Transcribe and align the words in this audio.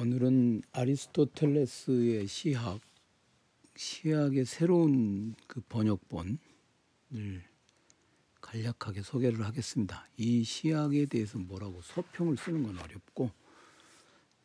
오늘은 0.00 0.62
아리스토텔레스의 0.70 2.28
시학, 2.28 2.80
시학의 3.74 4.44
새로운 4.44 5.34
그 5.48 5.60
번역본을 5.62 6.38
간략하게 8.40 9.02
소개를 9.02 9.44
하겠습니다. 9.44 10.06
이 10.16 10.44
시학에 10.44 11.06
대해서 11.06 11.38
뭐라고 11.38 11.82
서평을 11.82 12.36
쓰는 12.36 12.62
건 12.62 12.78
어렵고 12.78 13.32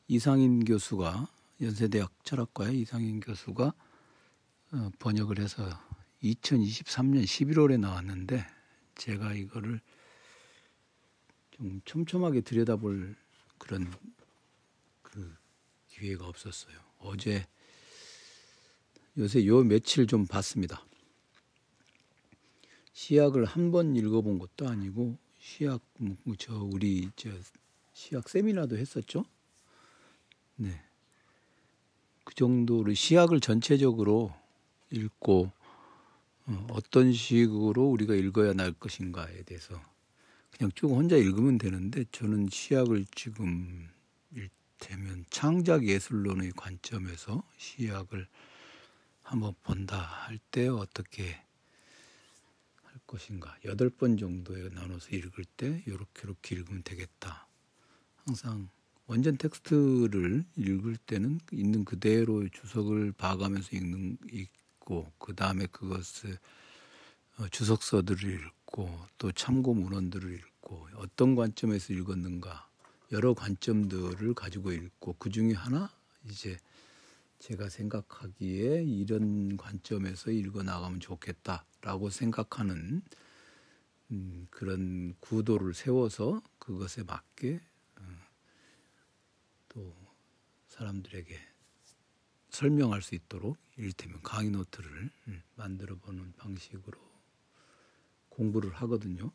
이상인 0.08 0.66
교수가 0.66 1.30
연세대학 1.62 2.12
철학과의 2.26 2.80
이상인 2.82 3.20
교수가 3.20 3.74
어, 4.72 4.92
번역을 4.98 5.38
해서 5.38 5.70
2023년 6.24 7.26
11월에 7.26 7.80
나왔는데 7.80 8.44
제가 8.96 9.36
이거를 9.36 9.82
좀 11.52 11.80
촘촘하게 11.86 12.42
들여다볼 12.42 13.16
그런 13.60 13.94
그 15.04 15.43
기회가 15.94 16.28
없었어요. 16.28 16.76
어제 17.00 17.46
요새 19.18 19.46
요 19.46 19.64
며칠 19.64 20.08
좀 20.08 20.26
봤습니다. 20.26 20.84
시약을 22.94 23.46
한 23.46 23.72
번 23.72 23.96
읽어본 23.96 24.40
것도 24.40 24.68
아니고 24.68 25.18
시약 25.40 25.82
뭐저 25.98 26.64
우리 26.64 27.10
저 27.16 27.30
시약 27.94 28.28
세미나도 28.30 28.78
했었죠. 28.78 29.26
네. 30.56 30.82
그 32.24 32.34
정도로 32.36 32.94
시약을 32.94 33.40
전체적으로 33.40 34.34
읽고 34.90 35.52
어, 36.46 36.68
어떤 36.72 37.14
식으로 37.14 37.86
우리가 37.90 38.16
읽어야 38.16 38.54
날 38.54 38.74
것인가에 38.74 39.44
대해서 39.44 39.80
그냥 40.52 40.72
쭉 40.76 40.92
혼자 40.92 41.18
읽으면 41.18 41.58
되는데 41.58 42.06
저는 42.12 42.50
시약을 42.52 43.06
지금 43.14 43.90
일테면 44.84 45.26
창작 45.30 45.88
예술론의 45.88 46.52
관점에서 46.56 47.44
시약을 47.58 48.28
한번 49.22 49.54
본다 49.64 49.98
할 49.98 50.40
때 50.52 50.68
어떻게 50.68 51.24
할 52.84 52.94
것인가? 53.08 53.58
여덟 53.66 53.90
번 53.90 54.18
정도에 54.18 54.70
나눠서 54.70 55.10
읽을 55.12 55.46
때 55.58 55.84
이렇게 55.88 56.24
이렇게 56.24 56.56
읽으면 56.56 56.84
되겠다. 56.84 57.48
항상 58.26 58.70
원전 59.08 59.38
텍스트를 59.38 60.46
읽을 60.58 60.98
때는 60.98 61.40
있는 61.52 61.86
그대로 61.86 62.48
주석을 62.50 63.14
봐가면서 63.14 63.76
읽는 63.78 64.18
읽고 64.32 65.14
그 65.18 65.34
다음에 65.34 65.66
그것을 65.68 66.38
어, 67.38 67.48
주석서들을 67.48 68.30
읽고 68.30 69.08
또 69.18 69.32
참고 69.32 69.74
문헌들을 69.74 70.34
읽고 70.34 70.90
어떤 70.96 71.36
관점에서 71.36 71.94
읽었는가 71.94 72.70
여러 73.14 73.36
관점들을 73.36 74.34
가지고 74.34 74.72
읽고 74.72 75.18
그 75.20 75.30
중에 75.30 75.54
하나 75.54 75.88
이제 76.28 76.58
제가 77.38 77.70
생각하기에 77.70 78.84
이런 78.84 79.56
관점에서 79.56 80.32
읽어 80.32 80.64
나가면 80.64 81.00
좋겠다라고 81.00 82.10
생각하는 82.10 83.04
음, 84.10 84.48
그런 84.50 85.14
구도를 85.20 85.76
세워서 85.76 86.42
그것에 86.58 87.04
맞게 87.04 87.62
어, 88.00 88.04
또 89.70 89.96
사람들에게 90.70 91.38
설명할 92.50 93.04
수 93.04 93.14
있도록 93.14 93.58
이를테면 93.78 94.24
강의 94.24 94.50
노트를 94.50 95.12
음, 95.28 95.44
만들어 95.56 95.96
보는 95.98 96.34
방식으로 96.38 97.00
공부를 98.30 98.74
하거든요. 98.74 99.32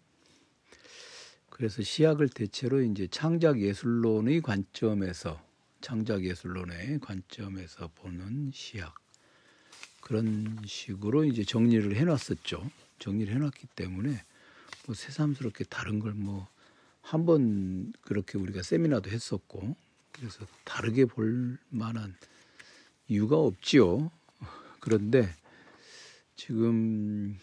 그래서 1.59 1.83
시약을 1.83 2.29
대체로 2.31 2.83
이제 2.83 3.09
창작 3.09 3.61
예술론의 3.61 4.43
관점에서 4.43 5.43
창작 5.81 6.25
예술론의 6.25 7.01
관점에서 7.01 7.91
보는 7.97 8.53
시약 8.55 8.95
그런 10.01 10.63
식으로 10.65 11.25
이제 11.25 11.45
정리를 11.45 11.97
해놨었죠. 11.97 12.71
정리를 13.01 13.35
해놨기 13.35 13.67
때문에 13.77 14.23
뭐 14.87 14.95
새삼스럽게 14.95 15.65
다른 15.65 15.99
걸 16.01 16.15
뭐 16.15 16.47
한 17.03 17.25
번 17.27 17.93
그렇게 18.03 18.39
우리가 18.39 18.63
세미나도 18.63 19.11
했었고 19.11 19.77
그래서 20.13 20.47
다르게 20.65 21.07
볼 21.07 21.59
만한 21.71 22.15
이유가 23.09 23.37
없지요. 23.39 24.11
그런데 24.81 25.35
지금 26.37 27.39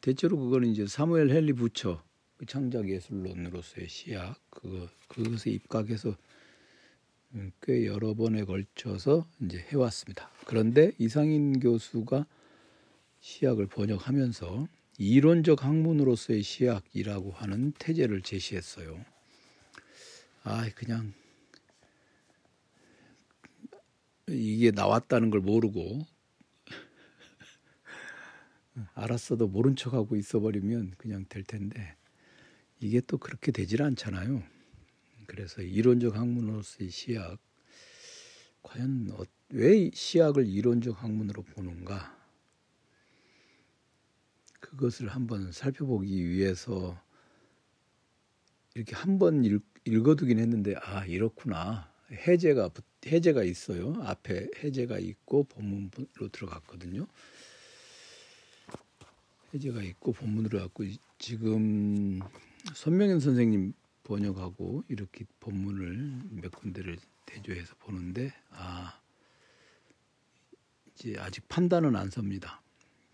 대체로 0.00 0.38
그거는 0.38 0.68
이제 0.68 0.86
사무엘 0.86 1.30
헨리 1.30 1.52
부처 1.52 2.02
그 2.36 2.44
창작 2.44 2.88
예술론으로서의 2.88 3.88
시약 3.88 4.38
그거 4.50 4.88
그것에 5.08 5.50
입각해서 5.50 6.16
음, 7.34 7.50
꽤 7.62 7.86
여러 7.86 8.14
번에 8.14 8.44
걸쳐서 8.44 9.26
이제 9.40 9.58
해왔습니다. 9.58 10.30
그런데 10.46 10.92
이상인 10.98 11.58
교수가 11.58 12.26
시약을 13.20 13.66
번역하면서 13.66 14.68
이론적 14.98 15.64
학문으로서의 15.64 16.42
시약이라고 16.42 17.32
하는 17.32 17.72
태제를 17.72 18.22
제시했어요. 18.22 19.04
아, 20.44 20.68
그냥 20.74 21.12
이게 24.28 24.70
나왔다는 24.70 25.30
걸 25.30 25.40
모르고 25.40 26.06
알았어도 28.94 29.48
모른 29.48 29.74
척하고 29.74 30.16
있어버리면 30.16 30.94
그냥 30.98 31.24
될 31.28 31.42
텐데 31.42 31.96
이게 32.80 33.00
또 33.00 33.18
그렇게 33.18 33.52
되질 33.52 33.82
않잖아요. 33.82 34.42
그래서 35.26 35.62
이론적 35.62 36.16
학문으로서의 36.16 36.90
시약 36.90 37.38
과연 38.62 39.10
어, 39.12 39.24
왜 39.50 39.90
시약을 39.92 40.46
이론적 40.46 41.02
학문으로 41.02 41.42
보는가? 41.42 42.16
그것을 44.60 45.08
한번 45.08 45.52
살펴보기 45.52 46.28
위해서 46.28 47.00
이렇게 48.74 48.94
한번 48.94 49.44
읽어두긴 49.84 50.38
했는데 50.38 50.74
아 50.82 51.06
이렇구나. 51.06 51.90
해제가 52.10 52.70
해제가 53.06 53.42
있어요. 53.44 53.94
앞에 54.02 54.48
해제가 54.62 54.98
있고 54.98 55.44
본문으로 55.44 56.28
들어갔거든요. 56.32 57.06
해제가 59.54 59.82
있고 59.82 60.12
본문으로 60.12 60.58
갔고 60.58 60.84
지금 61.18 62.20
손명현 62.74 63.20
선생님 63.20 63.72
번역하고 64.04 64.84
이렇게 64.88 65.24
본문을 65.40 66.20
몇 66.30 66.50
군데를 66.52 66.96
대조해서 67.24 67.74
보는데 67.76 68.32
아 68.50 69.00
이제 70.94 71.16
아직 71.18 71.46
판단은 71.48 71.96
안 71.96 72.10
섭니다. 72.10 72.62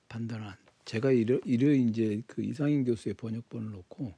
판단은 0.08 0.46
안. 0.46 0.56
제가 0.84 1.12
이러 1.12 1.38
이러 1.44 1.72
이제 1.72 2.22
그 2.26 2.42
이상인 2.42 2.84
교수의 2.84 3.14
번역본을 3.14 3.70
놓고 3.70 4.14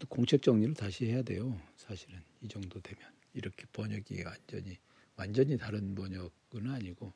또 0.00 0.06
공책 0.08 0.42
정리를 0.42 0.74
다시 0.74 1.06
해야 1.06 1.22
돼요. 1.22 1.60
사실은 1.76 2.20
이 2.42 2.48
정도 2.48 2.80
되면 2.80 3.02
이렇게 3.34 3.66
번역이 3.72 4.22
완전히 4.24 4.78
완전히 5.16 5.58
다른 5.58 5.94
번역은 5.94 6.70
아니고 6.70 7.12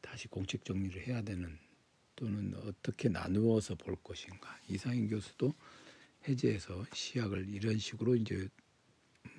다시 0.00 0.28
공책 0.28 0.64
정리를 0.64 1.06
해야 1.06 1.22
되는 1.22 1.58
또는 2.16 2.54
어떻게 2.66 3.08
나누어서 3.08 3.74
볼 3.76 3.96
것인가. 4.02 4.58
이상인 4.68 5.08
교수도 5.08 5.54
해제해서 6.28 6.84
시약을 6.92 7.48
이런 7.48 7.78
식으로 7.78 8.16
이제 8.16 8.48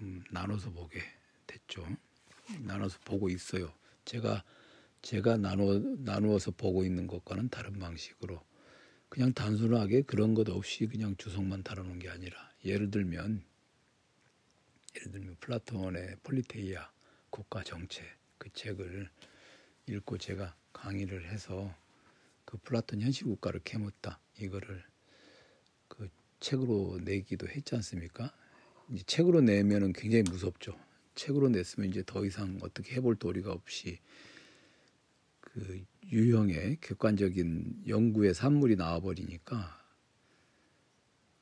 음, 0.02 0.24
나눠서 0.32 0.72
보게 0.72 1.02
됐죠. 1.48 1.86
나눠서 2.60 3.00
보고 3.06 3.30
있어요. 3.30 3.74
제가 4.06 4.44
제가 5.02 5.38
나누어 5.38 5.80
나누어서 5.80 6.52
보고 6.52 6.84
있는 6.84 7.08
것과는 7.08 7.50
다른 7.50 7.80
방식으로 7.80 8.42
그냥 9.10 9.34
단순하게 9.34 10.04
그런 10.04 10.34
것 10.34 10.50
없이 10.50 10.88
그냥 10.88 11.16
주석만 11.18 11.64
다루는 11.64 12.00
게 12.00 12.10
아니라 12.10 12.52
예를 12.66 12.90
들면 12.90 13.44
예를 14.96 15.12
들면 15.12 15.38
플라톤의 15.40 16.18
폴리테이아 16.24 16.92
국가 17.30 17.63
정체 17.63 18.04
그 18.38 18.50
책을 18.54 19.10
읽고 19.88 20.18
제가 20.18 20.56
강의를 20.72 21.30
해서 21.30 21.75
그 22.46 22.57
플라톤 22.57 23.02
현실 23.02 23.25
국가를 23.25 23.62
캐묻다 23.63 24.19
이거를 24.40 24.84
그 25.88 26.10
책으로 26.44 27.00
내기도 27.04 27.48
했지 27.48 27.74
않습니까? 27.75 28.34
이제 28.92 29.04
책으로 29.07 29.42
내면은 29.42 29.94
굉장히 29.94 30.24
무섭죠. 30.24 30.78
책으로 31.16 31.50
냈으면 31.50 31.90
이제 31.90 32.04
더 32.06 32.25
이상 32.25 32.60
어떻게 32.62 32.95
해볼 32.95 33.16
도리가 33.16 33.51
없이 33.51 34.00
그 35.40 35.84
유형의 36.12 36.80
객관적인 36.81 37.84
연구의 37.88 38.34
산물이 38.34 38.75
나와버리니까 38.75 39.81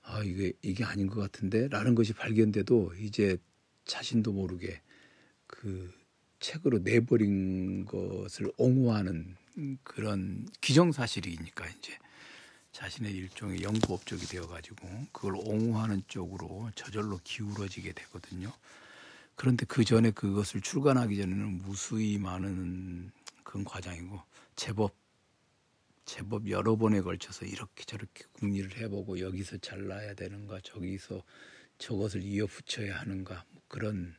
아 0.04 0.24
이게 0.24 0.54
이게 0.62 0.84
아닌 0.84 1.08
것 1.08 1.20
같은데라는 1.20 1.96
것이 1.96 2.14
발견돼도 2.14 2.94
이제 3.00 3.38
자신도 3.86 4.34
모르게 4.34 4.82
그 5.48 5.92
책으로 6.40 6.80
내버린 6.80 7.86
것을 7.86 8.52
옹호하는 8.58 9.36
그런 9.84 10.48
기정사실이니까 10.60 11.68
이제 11.70 11.98
자신의 12.72 13.14
일종의 13.14 13.64
연구 13.64 13.94
업적이 13.94 14.26
되어가지고 14.28 14.88
그걸 15.12 15.36
옹호하는 15.36 16.04
쪽으로 16.08 16.72
저절로 16.76 17.20
기울어지게 17.24 17.94
되거든요. 17.94 18.52
그런데 19.36 19.66
그 19.66 19.84
전에 19.84 20.12
그것을 20.12 20.62
출간하기 20.62 21.18
전에는 21.18 21.62
무수히 21.64 22.18
많은 22.18 23.12
그런 23.44 23.66
과정이고 23.66 24.22
제법 24.56 24.96
제법 26.06 26.50
여러 26.50 26.76
번에 26.76 27.02
걸쳐서 27.02 27.46
이렇게 27.46 27.84
저렇게 27.86 28.26
궁리를 28.34 28.78
해보고 28.78 29.20
여기서 29.20 29.58
잘라야 29.58 30.14
되는가 30.14 30.60
저기서 30.62 31.24
저것을 31.78 32.24
이어 32.24 32.48
붙여야 32.48 33.00
하는가 33.00 33.46
뭐 33.52 33.64
그런 33.68 34.16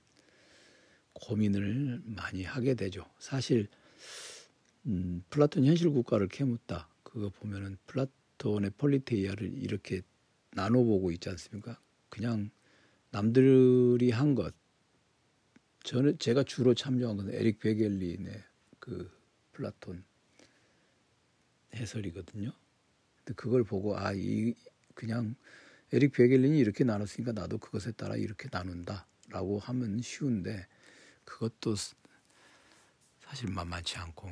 고민을 1.15 2.01
많이 2.05 2.45
하게 2.45 2.75
되죠. 2.75 3.05
사실 3.19 3.69
음, 4.87 5.23
플라톤 5.31 5.65
현실 5.65 5.91
국가를 5.91 6.29
캐묻다 6.29 6.89
그거 7.03 7.29
보면은 7.29 7.77
플라톤의 7.87 8.73
폴리테이아를 8.77 9.53
이렇게 9.63 10.03
나눠보고 10.51 11.13
있지 11.13 11.29
않습니까? 11.29 11.79
그냥 12.09 12.51
남들이 13.13 14.11
한 14.11 14.35
것. 14.35 14.53
저는 15.85 16.19
제가 16.19 16.43
주로 16.43 16.75
참조한 16.75 17.17
건 17.19 17.33
에릭 17.33 17.61
베겔린의 17.61 18.43
그 18.81 19.09
플라톤 19.53 20.03
해설이거든요. 21.73 22.53
근데 23.19 23.35
그걸 23.35 23.63
보고 23.63 23.97
아 23.97 24.13
이 24.13 24.55
그냥 24.95 25.37
에릭 25.93 26.13
베겔린이 26.13 26.59
이렇게 26.59 26.83
나눴으니까 26.83 27.31
나도 27.33 27.59
그것에 27.59 27.93
따라 27.93 28.17
이렇게 28.17 28.49
나눈다라고 28.51 29.61
하면 29.61 30.03
쉬운데 30.03 30.67
그것도 31.25 31.77
사실 33.21 33.51
만만치 33.51 33.99
않고 33.99 34.29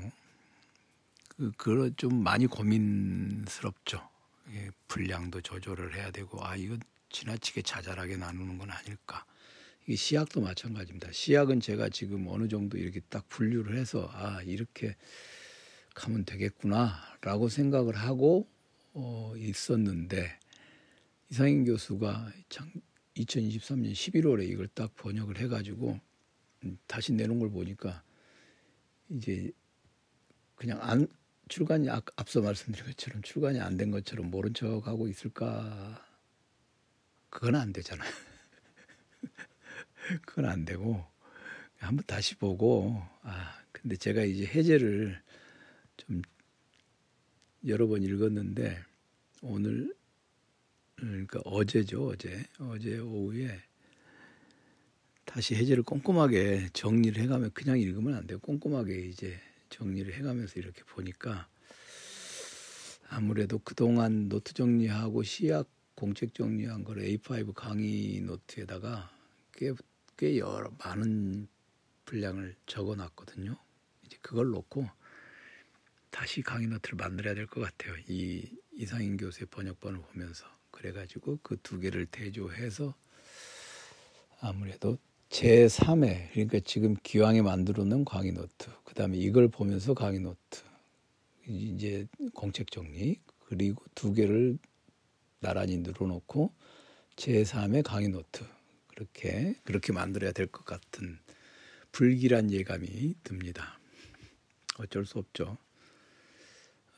그 1.40 1.50
그런 1.56 1.96
좀 1.96 2.22
많이 2.22 2.46
고민스럽죠. 2.46 4.06
예, 4.52 4.69
분량도 4.88 5.40
조절을 5.40 5.96
해야 5.96 6.10
되고 6.10 6.44
아 6.44 6.54
이거 6.54 6.76
지나치게 7.08 7.62
자잘하게 7.62 8.19
나누는 8.19 8.58
건 8.58 8.70
아닐까. 8.70 9.25
이게 9.87 9.96
시약도 9.96 10.42
마찬가지입니다. 10.42 11.10
시약은 11.12 11.60
제가 11.60 11.88
지금 11.88 12.26
어느 12.28 12.46
정도 12.46 12.76
이렇게 12.76 13.00
딱 13.08 13.26
분류를 13.31 13.78
해서 13.78 14.10
아 14.12 14.42
이렇게 14.42 14.96
가면 15.94 16.26
되겠구나라고 16.26 17.48
생각을 17.48 17.96
하고 17.96 18.46
어, 18.92 19.32
있었는데 19.34 20.38
이상인 21.31 21.64
교수가 21.64 22.32
2023년 23.16 23.92
11월에 23.92 24.46
이걸 24.46 24.69
딱 24.69 24.94
번역을 24.94 25.38
해가지고 25.38 25.98
음, 26.64 26.78
다시 26.87 27.14
내놓은 27.14 27.38
걸 27.38 27.50
보니까 27.50 28.02
이제 29.08 29.50
그냥 30.54 30.78
안 30.82 31.08
출간이 31.50 31.88
앞서 31.91 32.41
말씀드린 32.41 32.87
것처럼 32.87 33.23
출간이 33.23 33.61
안 33.61 33.76
된 33.76 33.91
것처럼 33.91 34.31
모른 34.31 34.55
척하고 34.55 35.08
있을까? 35.08 36.00
그건 37.29 37.56
안 37.56 37.73
되잖아요. 37.73 38.08
그건 40.26 40.47
안 40.47 40.64
되고 40.64 41.05
한번 41.79 42.05
다시 42.06 42.37
보고 42.37 43.02
아 43.23 43.61
근데 43.73 43.97
제가 43.97 44.23
이제 44.23 44.47
해제를 44.47 45.20
좀 45.97 46.23
여러 47.67 47.88
번 47.88 48.02
읽었는데 48.02 48.79
오늘 49.43 49.94
그러니까 50.97 51.41
어제죠 51.44 52.08
어제 52.08 52.44
어제 52.58 52.99
오후에 52.99 53.61
다시 55.25 55.55
해제를 55.56 55.82
꼼꼼하게 55.82 56.69
정리를 56.73 57.20
해가면 57.23 57.50
그냥 57.55 57.79
읽으면 57.79 58.14
안 58.14 58.26
돼요 58.26 58.38
꼼꼼하게 58.38 59.06
이제 59.06 59.38
정리를 59.70 60.12
해가면서 60.14 60.61
이렇게 60.61 60.82
보니까 60.84 61.49
아무래도 63.08 63.58
그동안 63.58 64.28
노트 64.28 64.55
정리하고 64.55 65.22
시학 65.23 65.69
공책 65.94 66.34
정리한 66.34 66.84
걸 66.84 66.99
A5 66.99 67.55
강의 67.55 68.20
노트에다가 68.22 69.11
꽤, 69.52 69.72
꽤 70.17 70.38
여러 70.38 70.70
많은 70.84 71.49
분량을 72.05 72.56
적어 72.67 72.94
놨거든요. 72.96 73.56
이제 74.06 74.17
그걸 74.22 74.49
놓고 74.50 74.88
다시 76.11 76.43
강의 76.43 76.66
노트를 76.69 76.96
만들어야 76.96 77.34
될 77.34 77.46
것 77.46 77.61
같아요. 77.61 77.94
이 78.08 78.49
이상인 78.73 79.16
교수의 79.16 79.46
번역본을 79.50 80.00
보면서 80.00 80.46
그래가지고 80.70 81.38
그 81.43 81.56
두 81.62 81.78
개를 81.81 82.06
대조해서 82.06 82.94
아무래도 84.40 84.99
제 85.31 85.67
3회 85.67 86.32
그러니까 86.32 86.59
지금 86.65 86.97
기왕에 87.05 87.41
만들어 87.43 87.85
놓은 87.85 88.05
강의 88.05 88.32
노트 88.32 88.69
그다음에 88.85 89.17
이걸 89.17 89.47
보면서 89.49 89.94
강의 89.94 90.19
노트 90.19 90.62
이제 91.47 92.06
공책 92.35 92.73
정리 92.73 93.21
그리고 93.47 93.85
두 93.94 94.12
개를 94.12 94.59
나란히 95.38 95.79
늘어놓고 95.79 96.53
제 97.15 97.44
3의 97.44 97.85
강의 97.85 98.09
노트 98.09 98.44
그렇게 98.88 99.55
그렇게 99.62 99.93
만들어야 99.93 100.32
될 100.32 100.49
것 100.49 100.65
같은 100.65 101.19
불길한 101.93 102.50
예감이 102.50 103.15
듭니다. 103.23 103.79
어쩔 104.79 105.06
수 105.06 105.19
없죠. 105.19 105.59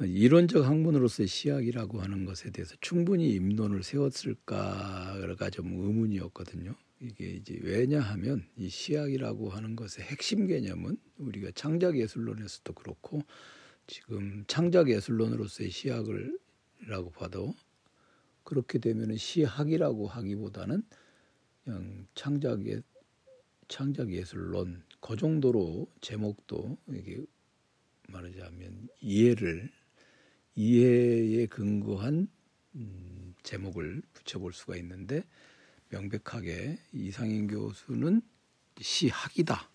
이론적 0.00 0.64
학문으로서의 0.64 1.28
시학이라고 1.28 2.00
하는 2.00 2.25
것에 2.25 2.50
대해서 2.50 2.75
충분히 2.81 3.31
입론을 3.32 3.82
세웠을까가 3.82 5.50
좀 5.50 5.67
의문이었거든요. 5.67 6.75
이게 7.02 7.31
이제 7.31 7.58
왜냐하면 7.62 8.46
이 8.56 8.69
시학이라고 8.69 9.50
하는 9.50 9.75
것의 9.75 10.06
핵심 10.06 10.46
개념은 10.46 10.96
우리가 11.16 11.50
창작 11.52 11.99
예술론에서도 11.99 12.72
그렇고 12.75 13.22
지금 13.88 14.44
창작 14.46 14.88
예술론으로서의 14.88 15.69
시학을라고 15.69 17.10
봐도 17.10 17.56
그렇게 18.44 18.78
되면은 18.78 19.16
시학이라고 19.16 20.06
하기보다는 20.06 20.84
그냥 21.64 22.06
창작의 22.14 22.84
창작 23.66 24.12
예술론 24.12 24.84
그 25.00 25.16
정도로 25.16 25.88
제목도 26.00 26.78
이게 26.93 27.25
말하자면 28.10 28.88
이해를 29.00 29.72
이해에 30.54 31.46
근거한 31.46 32.28
음, 32.76 33.34
제목을 33.43 34.02
붙여볼 34.12 34.52
수가 34.52 34.76
있는데 34.76 35.25
명백하게 35.92 36.78
이상인 36.94 37.46
교수는 37.46 38.22
시학이다. 38.80 39.68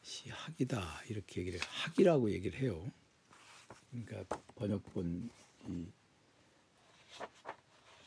시학이다. 0.00 1.02
이렇게 1.08 1.40
얘기를 1.40 1.58
학이라고 1.60 2.30
얘기를 2.30 2.56
해요. 2.60 2.88
그러니까 3.90 4.36
번역본 4.54 5.28
이 5.66 5.86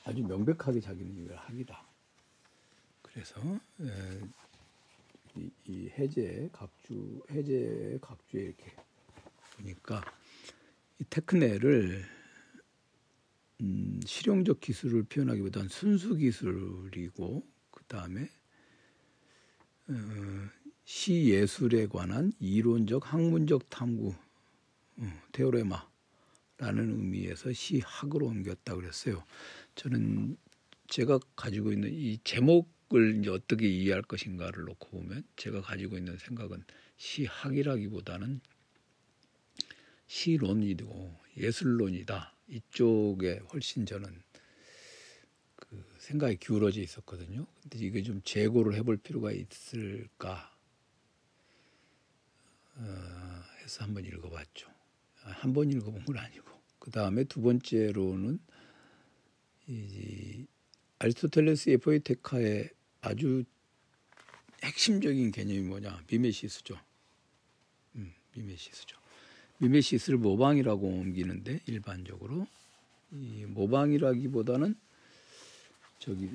아주 0.06 0.24
명백하게 0.24 0.80
자기는 0.80 1.26
이걸 1.26 1.36
학이다. 1.36 1.86
그래서 3.02 3.42
이, 5.36 5.52
이 5.66 5.90
해제 5.90 6.50
각주 6.54 7.22
해제 7.30 8.00
각주에 8.02 8.42
이렇게 8.42 8.74
보니까 9.58 10.02
이 10.98 11.04
테크네를 11.10 12.21
음, 13.62 14.00
실용적 14.06 14.60
기술을 14.60 15.04
표현하기보다는 15.04 15.70
순수 15.70 16.16
기술이고 16.16 17.48
그 17.70 17.84
다음에 17.86 18.28
어, 19.88 19.94
시 20.84 21.30
예술에 21.30 21.86
관한 21.88 22.32
이론적 22.40 23.14
학문적 23.14 23.70
탐구 23.70 24.16
어, 24.98 25.22
테오레마라는 25.32 25.86
의미에서 26.60 27.54
시학으로 27.54 28.28
옮겼다 28.28 28.76
그랬어요. 28.76 29.24
저는 29.76 30.38
제가 30.88 31.20
가지고 31.36 31.72
있는 31.72 31.94
이 31.94 32.20
제목을 32.24 33.20
이제 33.20 33.30
어떻게 33.30 33.70
이해할 33.70 34.02
것인가를 34.02 34.64
놓고 34.66 34.90
보면 34.90 35.24
제가 35.36 35.62
가지고 35.62 35.98
있는 35.98 36.18
생각은 36.18 36.64
시학이라기보다는 36.98 38.42
시론이고 40.08 41.16
예술론이다. 41.38 42.36
이쪽에 42.52 43.40
훨씬 43.54 43.86
저는 43.86 44.22
그 45.56 45.84
생각이 46.00 46.38
기울어져 46.38 46.82
있었거든요. 46.82 47.48
근데 47.62 47.80
이게 47.80 48.04
좀 48.04 48.22
재고를 48.24 48.76
해볼 48.76 48.98
필요가 48.98 49.32
있을까 49.32 50.56
어, 52.76 53.44
해서 53.64 53.84
한번 53.86 54.06
읽어봤죠. 54.06 54.70
한 55.24 55.54
번 55.54 55.72
읽어본 55.72 56.06
건 56.06 56.18
아니고 56.18 56.46
그 56.80 56.92
다음에 56.92 57.24
두 57.26 57.42
번째로는 57.42 58.40
이 59.68 60.46
아리스토텔레스의 61.00 61.78
포이테카의 61.78 62.70
아주 63.02 63.44
핵심적인 64.64 65.32
개념이 65.32 65.62
뭐냐 65.62 66.04
미메시스죠. 66.10 66.80
음, 67.96 68.14
미메시스죠. 68.36 69.01
미메시스를 69.62 70.18
모방이라고 70.18 70.88
옮기는데 70.88 71.62
일반적으로 71.68 72.48
이 73.12 73.46
모방이라기보다는 73.46 74.76
저기 76.00 76.28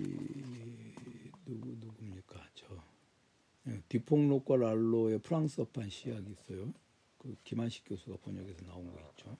누구 1.45 1.69
누굽니까 1.81 2.49
저 2.55 2.67
예, 3.69 3.81
디퐁록과 3.89 4.57
랄로의 4.57 5.19
프랑스어판 5.19 5.91
시약이 5.91 6.31
있어요. 6.31 6.73
그 7.19 7.37
김한식 7.43 7.85
교수가 7.87 8.19
번역해서 8.23 8.65
나온 8.67 8.93
거 8.93 9.01
있죠. 9.11 9.37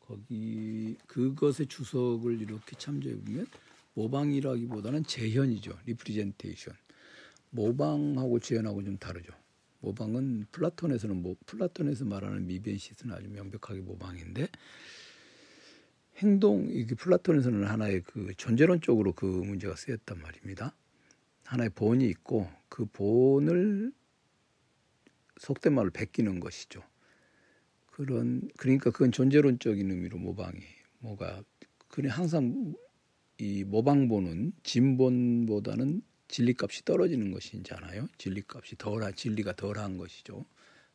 거기 0.00 0.96
그것의 1.06 1.68
주석을 1.68 2.40
이렇게 2.40 2.74
참조해 2.76 3.16
보면 3.20 3.46
모방이라기보다는 3.94 5.04
재현이죠. 5.04 5.78
representation. 5.86 6.74
모방하고 7.50 8.40
재현하고 8.40 8.82
좀 8.82 8.98
다르죠. 8.98 9.32
모방은 9.80 10.46
플라톤에서는 10.52 11.22
뭐 11.22 11.36
플라톤에서 11.46 12.04
말하는 12.04 12.46
미메시스는 12.46 13.14
아주 13.14 13.28
명백하게 13.28 13.80
모방인데 13.80 14.48
행동 16.18 16.68
이게 16.70 16.94
플라톤에서는 16.94 17.64
하나의 17.64 18.02
그 18.02 18.32
존재론적으로 18.36 19.12
그 19.12 19.24
문제가 19.26 19.76
쓰였단 19.76 20.20
말입니다. 20.20 20.74
하나의 21.44 21.70
본이 21.70 22.08
있고 22.08 22.48
그 22.68 22.84
본을 22.86 23.92
속된 25.38 25.72
말로 25.72 25.90
베끼는 25.90 26.40
것이죠. 26.40 26.82
그런 27.86 28.48
그러니까 28.56 28.90
그건 28.90 29.12
존재론적인 29.12 29.90
의미로 29.90 30.18
모방이 30.18 30.60
뭐가 30.98 31.42
그래 31.88 32.08
항상 32.08 32.74
이 33.38 33.64
모방본은 33.64 34.52
진본보다는 34.62 36.02
진리값이 36.28 36.84
떨어지는 36.84 37.32
것이잖아요. 37.32 38.08
진리값이 38.18 38.76
덜한 38.76 39.14
진리가 39.14 39.56
덜한 39.56 39.96
것이죠. 39.96 40.44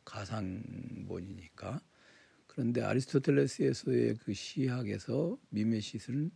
가상본이니까. 0.04 1.80
그런데 2.46 2.82
아리스토텔레스에서의 2.82 4.16
그 4.24 4.32
시학에서 4.32 5.36
미메시스는 5.50 6.30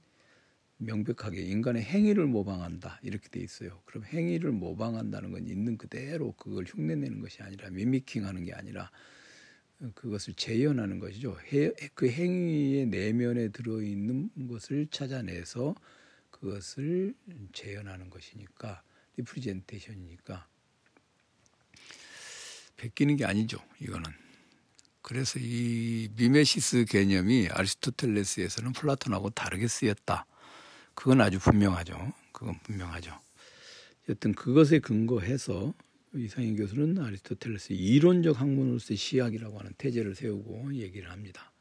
명백하게 0.79 1.43
인간의 1.43 1.83
행위를 1.83 2.27
모방한다 2.27 3.01
이렇게 3.03 3.29
돼 3.29 3.41
있어요. 3.41 3.83
그럼 3.85 4.05
행위를 4.05 4.53
모방한다는 4.53 5.33
건 5.33 5.47
있는 5.47 5.77
그대로 5.77 6.33
그걸 6.33 6.65
흉내내는 6.65 7.21
것이 7.21 7.43
아니라 7.43 7.71
미미킹하는 7.71 8.45
게 8.45 8.53
아니라 8.53 8.91
그것을 9.95 10.35
재현하는 10.35 10.99
것이죠. 10.99 11.37
그 11.95 12.09
행위의 12.09 12.87
내면에 12.87 13.49
들어 13.49 13.81
있는 13.83 14.31
것을 14.49 14.89
찾아내서 14.91 15.75
그것을 16.31 17.15
재현하는 17.53 18.11
것이니까 18.11 18.83
representation이니까 19.19 20.47
베끼는 22.77 23.17
게 23.17 23.25
아니죠. 23.25 23.59
이거는. 23.81 24.05
그래서 25.03 25.39
이 25.41 26.09
미메시스 26.17 26.85
개념이 26.85 27.49
아리스토텔레스에서는 27.51 28.73
플라톤하고 28.73 29.31
다르게 29.31 29.67
쓰였다. 29.67 30.27
그건 30.95 31.21
아주 31.21 31.39
분명하죠. 31.39 32.13
그건 32.33 32.59
분명하죠. 32.63 33.19
여튼 34.09 34.33
그것에 34.33 34.79
근거해서 34.79 35.75
이상희 36.15 36.57
교수는 36.57 36.99
아리스토텔레스 36.99 37.73
이론적 37.73 38.41
학문으로서의 38.41 38.97
시학이라고 38.97 39.59
하는 39.59 39.73
태제를 39.77 40.15
세우고 40.15 40.75
얘기를 40.75 41.11
합니다. 41.11 41.53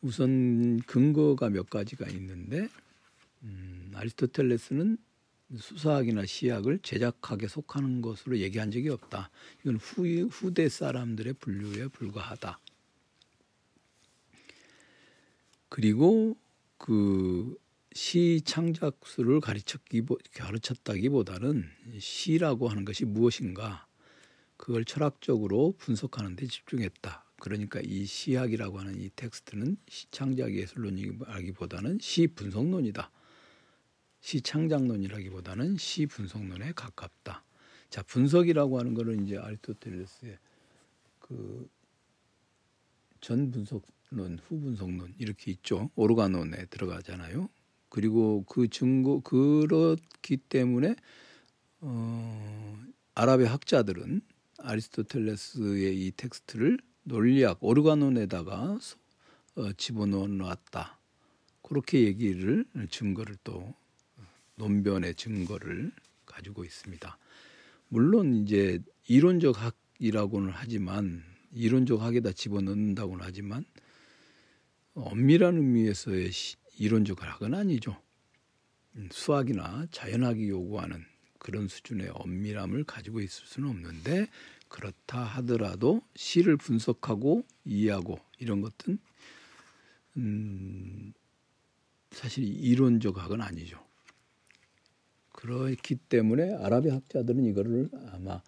우선 0.00 0.80
근거가 0.80 1.50
몇 1.50 1.68
가지가 1.68 2.08
있는데 2.08 2.68
음, 3.42 3.92
아리스토텔레스는 3.94 4.98
수사학이나 5.58 6.26
시학을 6.26 6.80
제작학에 6.82 7.48
속하는 7.48 8.02
것으로 8.02 8.38
얘기한 8.38 8.70
적이 8.70 8.90
없다. 8.90 9.30
이건 9.60 9.76
후, 9.76 10.06
후대 10.30 10.68
사람들의 10.68 11.34
분류에 11.34 11.88
불과하다. 11.88 12.58
그리고 15.68 16.36
그 16.78 17.56
시 17.92 18.40
창작수를 18.44 19.40
가르쳤기, 19.40 20.02
가르쳤다기보다는 20.34 21.68
시라고 21.98 22.68
하는 22.68 22.84
것이 22.84 23.04
무엇인가 23.04 23.86
그걸 24.56 24.84
철학적으로 24.84 25.74
분석하는 25.76 26.36
데 26.36 26.46
집중했다. 26.46 27.24
그러니까 27.40 27.80
이 27.82 28.04
시학이라고 28.04 28.78
하는 28.78 29.00
이 29.00 29.10
텍스트는 29.16 29.76
시 29.88 30.08
창작 30.10 30.54
예술론이라기보다는 30.54 31.98
시 32.00 32.28
분석론이다. 32.28 33.10
시 34.20 34.40
창작론이라기보다는 34.40 35.76
시 35.76 36.06
분석론에 36.06 36.72
가깝다. 36.72 37.44
자, 37.88 38.02
분석이라고 38.02 38.78
하는 38.78 38.94
거는 38.94 39.26
이제 39.26 39.36
아리스토텔레스의 39.38 40.38
그 41.18 41.68
전 43.20 43.50
분석론, 43.50 44.38
후 44.42 44.60
분석론 44.60 45.14
이렇게 45.18 45.50
있죠. 45.52 45.90
오르가논에 45.94 46.66
들어가잖아요. 46.66 47.48
그리고 47.88 48.44
그 48.44 48.68
증거 48.68 49.20
그렇기 49.20 50.38
때문에 50.48 50.96
어, 51.80 52.78
아랍의 53.14 53.46
학자들은 53.46 54.22
아리스토텔레스의 54.58 56.06
이 56.06 56.12
텍스트를 56.12 56.78
논리학 57.02 57.58
오르가논에다가 57.62 58.78
어, 59.56 59.72
집어넣어 59.74 60.26
놨다. 60.28 60.98
그렇게 61.62 62.04
얘기를 62.04 62.64
증거를 62.90 63.36
또 63.44 63.74
논변의 64.60 65.14
증거를 65.14 65.90
가지고 66.26 66.64
있습니다. 66.64 67.18
물론 67.88 68.34
이제 68.34 68.78
이론적 69.08 69.56
학이라고는 69.60 70.50
하지만 70.52 71.24
이론적 71.52 72.02
학에다 72.02 72.32
집어넣는다고는 72.32 73.24
하지만 73.24 73.64
엄밀한 74.94 75.56
의미에서의 75.56 76.30
이론적 76.78 77.22
학은 77.22 77.54
아니죠. 77.54 78.00
음, 78.96 79.08
수학이나 79.10 79.86
자연학이 79.90 80.48
요구하는 80.48 81.04
그런 81.38 81.66
수준의 81.66 82.10
엄밀함을 82.12 82.84
가지고 82.84 83.20
있을 83.20 83.46
수는 83.46 83.70
없는데 83.70 84.28
그렇다 84.68 85.22
하더라도 85.22 86.02
시를 86.14 86.56
분석하고 86.56 87.44
이해하고 87.64 88.20
이런 88.38 88.60
것은 88.60 88.98
음, 90.18 91.12
사실 92.10 92.44
이론적 92.44 93.16
학은 93.16 93.40
아니죠. 93.40 93.89
그렇기 95.40 95.96
때문에 95.96 96.54
아랍의 96.56 96.92
학자들은 96.92 97.44
이거를 97.46 97.88
아마 98.12 98.42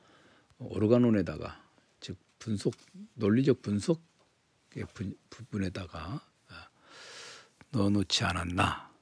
오르가논에다가 0.58 1.60
즉 2.00 2.18
분석 2.38 2.74
논리적 3.14 3.62
분석의 3.62 4.84
부분에다가 5.30 6.20
아, 6.48 6.68
넣어놓지 7.70 8.24
않았나. 8.24 8.92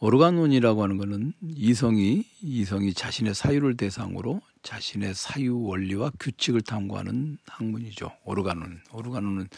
오르가논이라고 0.00 0.82
하는 0.82 0.96
것은 0.96 1.32
이성이 1.42 2.24
이성이 2.40 2.94
자신의 2.94 3.34
사유를 3.34 3.76
대상으로 3.76 4.40
자신의 4.62 5.14
사유 5.14 5.60
원리와 5.60 6.12
규칙을 6.20 6.62
탐구하는 6.62 7.38
학문이죠. 7.46 8.12
오르가논. 8.24 8.80
오르가논은 8.92 9.48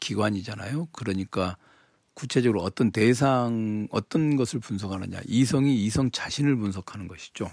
기관이잖아요. 0.00 0.88
그러니까 0.92 1.56
구체적으로 2.16 2.62
어떤 2.62 2.90
대상 2.92 3.88
어떤 3.90 4.36
것을 4.36 4.58
분석하느냐 4.58 5.20
이성이 5.26 5.84
이성 5.84 6.10
자신을 6.10 6.56
분석하는 6.56 7.08
것이죠. 7.08 7.50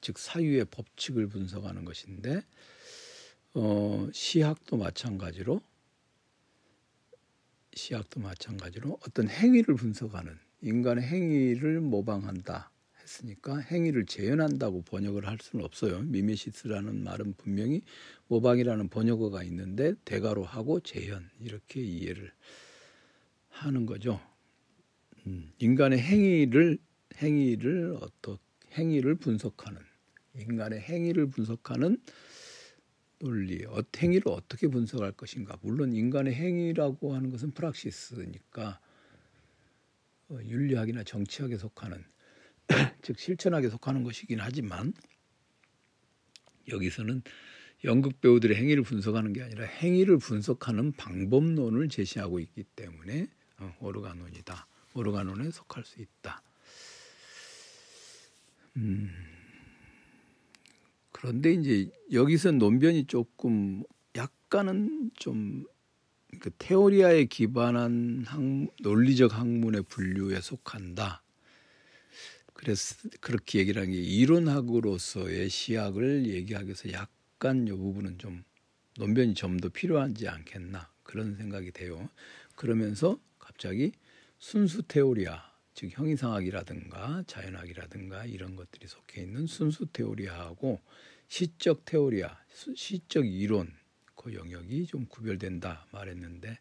즉 0.00 0.18
사유의 0.18 0.64
법칙을 0.70 1.28
분석하는 1.28 1.84
것인데 1.84 2.42
어, 3.52 4.08
시학도 4.10 4.78
마찬가지로 4.78 5.60
시학도 7.74 8.20
마찬가지로 8.20 8.98
어떤 9.06 9.28
행위를 9.28 9.74
분석하는 9.74 10.38
인간의 10.62 11.04
행위를 11.04 11.82
모방한다 11.82 12.70
했으니까 13.02 13.58
행위를 13.58 14.06
재현한다고 14.06 14.82
번역을 14.82 15.26
할 15.26 15.36
수는 15.38 15.66
없어요. 15.66 16.00
미메시스라는 16.00 17.04
말은 17.04 17.34
분명히 17.36 17.82
모방이라는 18.28 18.88
번역어가 18.88 19.42
있는데 19.44 19.92
대가로 20.06 20.44
하고 20.44 20.80
재현 20.80 21.28
이렇게 21.40 21.82
이해를 21.82 22.32
하는 23.52 23.86
거죠. 23.86 24.20
음, 25.26 25.52
인간의 25.58 26.00
행위를 26.00 26.78
행위를 27.16 27.96
어떻 28.00 28.40
행위를 28.72 29.14
분석하는 29.16 29.80
인간의 30.34 30.80
행위를 30.80 31.26
분석하는 31.26 31.98
논리, 33.18 33.64
어, 33.66 33.82
행위를 33.96 34.32
어떻게 34.32 34.66
분석할 34.66 35.12
것인가. 35.12 35.56
물론 35.62 35.92
인간의 35.92 36.34
행위라고 36.34 37.14
하는 37.14 37.30
것은 37.30 37.52
프락시스니까 37.52 38.80
어, 40.28 40.38
윤리학이나 40.42 41.04
정치학에 41.04 41.56
속하는 41.56 42.04
즉 43.02 43.18
실천학에 43.18 43.68
속하는 43.68 44.02
것이긴 44.02 44.40
하지만 44.40 44.92
여기서는 46.68 47.22
연극 47.84 48.20
배우들의 48.20 48.56
행위를 48.56 48.82
분석하는 48.82 49.32
게 49.32 49.42
아니라 49.42 49.64
행위를 49.66 50.18
분석하는 50.18 50.92
방법론을 50.92 51.88
제시하고 51.88 52.40
있기 52.40 52.64
때문에 52.64 53.22
어, 53.22 53.41
오르가논이다. 53.80 54.66
오르가논에 54.94 55.50
속할 55.50 55.84
수 55.84 56.00
있다. 56.00 56.42
음, 58.76 59.10
그런데 61.12 61.52
이제 61.52 61.90
여기서 62.12 62.52
논변이 62.52 63.06
조금 63.06 63.82
약간은 64.16 65.10
좀 65.16 65.64
그 66.40 66.50
테오리아에 66.58 67.26
기반한 67.26 68.24
학, 68.26 68.40
논리적 68.80 69.36
학문의 69.38 69.82
분류에 69.82 70.40
속한다. 70.40 71.22
그래서 72.54 72.94
그렇게 73.20 73.58
얘기를 73.58 73.82
한 73.82 73.90
게 73.90 73.96
이론학으로서의 73.98 75.48
시학을 75.50 76.26
얘기하기 76.26 76.66
위해서 76.66 76.92
약간 76.92 77.66
이 77.66 77.70
부분은 77.70 78.18
좀 78.18 78.44
논변이 78.98 79.34
좀 79.34 79.58
더 79.58 79.68
필요하지 79.68 80.28
않겠나 80.28 80.90
그런 81.02 81.36
생각이 81.36 81.70
돼요. 81.72 82.08
그러면서 82.56 83.18
갑자기 83.42 83.92
순수 84.38 84.82
테오리아, 84.82 85.42
즉 85.74 85.90
형이상학이라든가 85.98 87.24
자연학이라든가 87.26 88.24
이런 88.24 88.56
것들이 88.56 88.86
속해 88.86 89.22
있는 89.22 89.46
순수 89.46 89.86
테오리아하고 89.92 90.80
시적 91.28 91.84
테오리아, 91.84 92.38
시적 92.74 93.26
이론 93.26 93.72
그 94.14 94.32
영역이 94.34 94.86
좀 94.86 95.06
구별된다 95.06 95.86
말했는데 95.90 96.58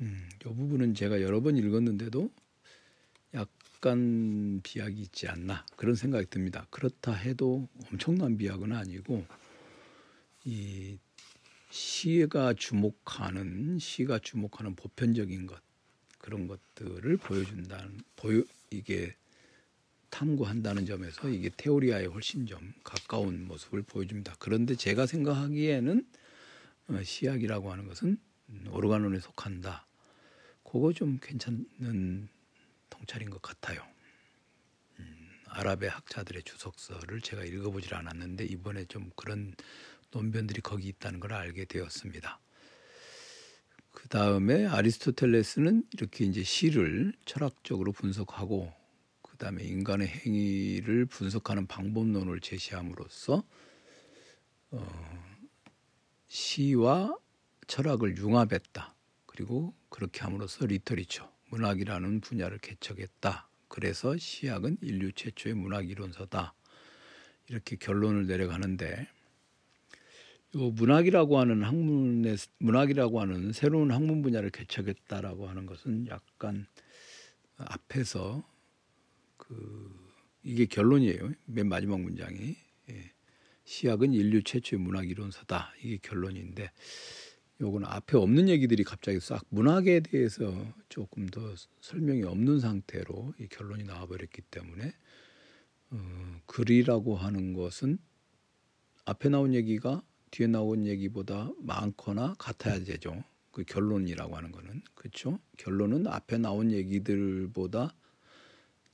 음, 0.00 0.28
이 0.34 0.44
부분은 0.44 0.94
제가 0.94 1.22
여러 1.22 1.40
번 1.40 1.56
읽었는데도 1.56 2.30
약간 3.34 4.60
비약이 4.62 5.00
있지 5.00 5.28
않나 5.28 5.64
그런 5.76 5.94
생각이 5.94 6.26
듭니다. 6.26 6.66
그렇다 6.70 7.12
해도 7.12 7.68
엄청난 7.90 8.36
비약은 8.36 8.72
아니고 8.72 9.24
이 10.44 10.98
시가 11.70 12.54
주목하는 12.54 13.78
시가 13.78 14.18
주목하는 14.18 14.74
보편적인 14.74 15.46
것 15.46 15.60
그런 16.18 16.46
것들을 16.46 17.16
보여준다는 17.16 18.00
보여 18.16 18.42
이게 18.70 19.14
탐구한다는 20.10 20.84
점에서 20.86 21.28
이게 21.28 21.50
테오리아에 21.56 22.06
훨씬 22.06 22.46
좀 22.46 22.72
가까운 22.82 23.46
모습을 23.46 23.82
보여줍니다. 23.82 24.34
그런데 24.38 24.74
제가 24.74 25.06
생각하기에는 25.06 26.06
어, 26.88 27.02
시약이라고 27.02 27.70
하는 27.70 27.86
것은 27.86 28.18
오르가논에 28.70 29.20
속한다. 29.20 29.86
그거 30.64 30.92
좀 30.92 31.18
괜찮은 31.22 32.28
통찰인 32.90 33.30
것 33.30 33.40
같아요. 33.40 33.86
음, 34.98 35.30
아랍의 35.46 35.88
학자들의 35.88 36.42
주석서를 36.42 37.20
제가 37.20 37.44
읽어보질 37.44 37.94
않았는데 37.94 38.44
이번에 38.46 38.84
좀 38.86 39.10
그런 39.14 39.54
논변들이 40.10 40.60
거기 40.60 40.88
있다는 40.88 41.20
걸 41.20 41.32
알게 41.32 41.64
되었습니다. 41.64 42.40
그 43.92 44.08
다음에 44.08 44.66
아리스토텔레스는 44.66 45.84
이렇게 45.92 46.24
이제 46.24 46.42
시를 46.42 47.12
철학적으로 47.24 47.92
분석하고 47.92 48.72
그 49.22 49.36
다음에 49.36 49.64
인간의 49.64 50.06
행위를 50.08 51.06
분석하는 51.06 51.66
방법론을 51.66 52.40
제시함으로써 52.40 53.44
어, 54.72 55.40
시와 56.28 57.16
철학을 57.66 58.16
융합했다. 58.16 58.94
그리고 59.26 59.74
그렇게 59.88 60.20
함으로써 60.20 60.66
리터리처, 60.66 61.30
문학이라는 61.50 62.20
분야를 62.20 62.58
개척했다. 62.58 63.48
그래서 63.68 64.16
시학은 64.16 64.78
인류 64.82 65.12
최초의 65.12 65.54
문학 65.54 65.88
이론서다. 65.88 66.54
이렇게 67.48 67.76
결론을 67.76 68.26
내려가는데 68.26 69.08
요 70.56 70.70
문학이라고 70.70 71.38
하는 71.38 71.62
학문의 71.62 72.36
문학이라고 72.58 73.20
하는 73.20 73.52
새로운 73.52 73.92
학문 73.92 74.22
분야를 74.22 74.50
개척했다라고 74.50 75.48
하는 75.48 75.66
것은 75.66 76.08
약간 76.08 76.66
앞에서 77.56 78.44
그 79.36 79.90
이게 80.42 80.66
결론이에요. 80.66 81.32
맨 81.46 81.68
마지막 81.68 82.00
문장이 82.00 82.56
예. 82.90 83.12
시학은 83.64 84.12
인류 84.12 84.42
최초의 84.42 84.80
문학 84.80 85.08
이론서다. 85.08 85.72
이게 85.84 85.98
결론인데 86.02 86.72
요거는 87.60 87.86
앞에 87.86 88.16
없는 88.16 88.48
얘기들이 88.48 88.82
갑자기 88.82 89.20
싹 89.20 89.44
문학에 89.50 90.00
대해서 90.00 90.74
조금 90.88 91.26
더 91.26 91.54
설명이 91.80 92.24
없는 92.24 92.58
상태로 92.58 93.34
이 93.38 93.46
결론이 93.48 93.84
나와버렸기 93.84 94.42
때문에 94.50 94.94
어, 95.90 96.40
글이라고 96.46 97.16
하는 97.16 97.52
것은 97.52 97.98
앞에 99.04 99.28
나온 99.28 99.54
얘기가 99.54 100.02
뒤에 100.30 100.46
나온 100.46 100.86
얘기보다 100.86 101.50
많거나 101.58 102.34
같아야 102.38 102.78
되죠. 102.80 103.22
그 103.50 103.64
결론이라고 103.64 104.36
하는 104.36 104.52
거는 104.52 104.82
그렇죠. 104.94 105.38
결론은 105.56 106.06
앞에 106.06 106.38
나온 106.38 106.70
얘기들보다 106.70 107.94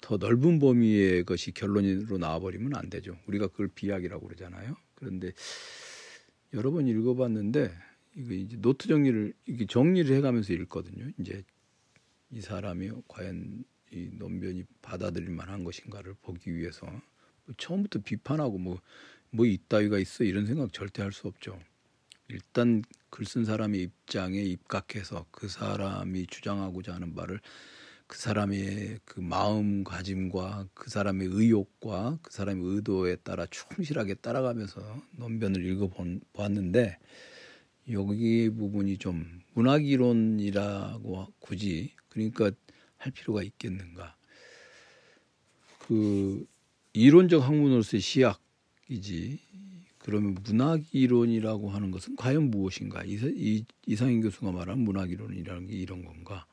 더 0.01 0.17
넓은 0.17 0.59
범위의 0.59 1.25
것이 1.25 1.53
결론으로 1.53 2.19
나와버리면 2.19 2.75
안 2.75 2.89
되죠. 2.91 3.17
우리가 3.27 3.49
그걸 3.49 3.69
비약이라고 3.69 4.27
그러잖아요. 4.27 4.77
그런데 4.95 5.33
여러 6.55 6.71
번 6.71 6.87
읽어봤는데 6.87 7.73
이거 8.17 8.35
이제 8.35 8.57
노트 8.57 8.89
정리를 8.89 9.35
이게 9.47 9.67
정리를 9.67 10.15
해가면서 10.17 10.53
읽거든요. 10.55 11.11
이제 11.19 11.45
이 12.31 12.41
사람이 12.41 12.91
과연 13.09 13.65
이 13.93 14.11
논변이 14.13 14.65
받아들일 14.83 15.31
만한 15.31 15.65
것인가를 15.65 16.15
보기 16.23 16.55
위해서 16.55 16.87
처음부터 17.57 18.01
비판하고 18.01 18.59
뭐 18.59 18.81
뭐 19.31 19.47
이따위가 19.47 19.99
있어 19.99 20.25
이런 20.25 20.47
생각 20.47 20.73
절대 20.73 21.03
할 21.03 21.13
수 21.13 21.27
없죠. 21.29 21.59
일단 22.29 22.83
글 23.11 23.25
쓴 23.27 23.45
사람의 23.45 23.81
입장에 23.83 24.39
입각해서 24.41 25.27
그 25.31 25.49
사람이 25.49 26.27
주장하고자 26.27 26.95
하는 26.95 27.15
바를 27.15 27.41
그 28.07 28.19
사람의 28.19 29.01
그 29.05 29.21
마음가짐과 29.21 30.69
그 30.75 30.91
사람의 30.91 31.29
의욕과 31.33 32.19
그 32.23 32.33
사람의 32.33 32.65
의도에 32.65 33.17
따라 33.17 33.47
충실하게 33.47 34.15
따라가면서 34.15 35.03
논변을 35.13 35.65
읽어보았는데 35.65 36.99
여기 37.93 38.51
부분이 38.51 38.99
좀 38.99 39.41
문학이론이라고 39.55 41.33
굳이 41.39 41.95
그러니까 42.09 42.51
할 42.99 43.13
필요가 43.13 43.43
있겠는가. 43.43 44.17
그 45.81 46.47
이론적 46.93 47.43
학문으로서의 47.43 48.01
시약 48.01 48.41
이지 48.89 49.41
그러면 49.99 50.37
문학 50.45 50.83
이론이라고 50.93 51.71
하는 51.71 51.91
것은 51.91 52.15
과연 52.15 52.51
무엇인가? 52.51 53.03
이, 53.05 53.65
이상인 53.87 54.21
교수가 54.21 54.53
말한 54.53 54.79
문학 54.79 55.11
이론이라는 55.11 55.67
게 55.67 55.75
이런 55.75 56.05
건가? 56.05 56.47